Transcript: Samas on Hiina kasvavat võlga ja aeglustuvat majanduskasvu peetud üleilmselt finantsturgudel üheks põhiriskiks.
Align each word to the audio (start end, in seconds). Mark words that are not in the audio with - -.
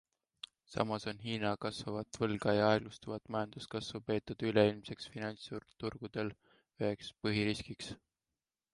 Samas 0.75 1.03
on 1.09 1.19
Hiina 1.25 1.51
kasvavat 1.65 2.19
võlga 2.23 2.55
ja 2.59 2.63
aeglustuvat 2.71 3.29
majanduskasvu 3.37 4.03
peetud 4.09 4.43
üleilmselt 4.51 5.07
finantsturgudel 5.19 6.37
üheks 6.47 7.17
põhiriskiks. 7.25 7.97